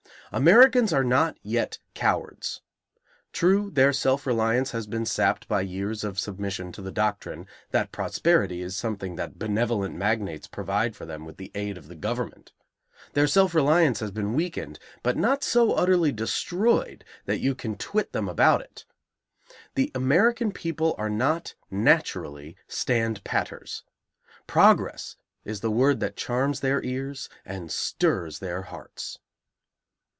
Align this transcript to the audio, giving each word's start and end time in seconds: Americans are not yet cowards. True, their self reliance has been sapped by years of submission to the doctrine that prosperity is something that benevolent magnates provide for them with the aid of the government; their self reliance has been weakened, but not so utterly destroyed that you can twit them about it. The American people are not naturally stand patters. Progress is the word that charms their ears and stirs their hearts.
Americans 0.33 0.93
are 0.93 1.03
not 1.03 1.37
yet 1.43 1.77
cowards. 1.93 2.61
True, 3.33 3.69
their 3.69 3.91
self 3.91 4.25
reliance 4.25 4.71
has 4.71 4.87
been 4.87 5.05
sapped 5.05 5.45
by 5.49 5.59
years 5.59 6.05
of 6.05 6.17
submission 6.17 6.71
to 6.71 6.81
the 6.81 6.89
doctrine 6.89 7.47
that 7.71 7.91
prosperity 7.91 8.61
is 8.61 8.77
something 8.77 9.17
that 9.17 9.37
benevolent 9.37 9.93
magnates 9.93 10.47
provide 10.47 10.95
for 10.95 11.05
them 11.05 11.25
with 11.25 11.35
the 11.35 11.51
aid 11.53 11.77
of 11.77 11.89
the 11.89 11.97
government; 11.97 12.53
their 13.11 13.27
self 13.27 13.53
reliance 13.53 13.99
has 13.99 14.09
been 14.11 14.33
weakened, 14.33 14.79
but 15.03 15.17
not 15.17 15.43
so 15.43 15.73
utterly 15.73 16.13
destroyed 16.13 17.03
that 17.25 17.39
you 17.41 17.53
can 17.53 17.75
twit 17.75 18.13
them 18.13 18.29
about 18.29 18.61
it. 18.61 18.85
The 19.75 19.91
American 19.93 20.53
people 20.53 20.95
are 20.97 21.09
not 21.09 21.55
naturally 21.69 22.55
stand 22.69 23.21
patters. 23.25 23.83
Progress 24.47 25.17
is 25.43 25.59
the 25.59 25.69
word 25.71 25.99
that 25.99 26.15
charms 26.15 26.61
their 26.61 26.81
ears 26.85 27.27
and 27.43 27.69
stirs 27.69 28.39
their 28.39 28.61
hearts. 28.61 29.19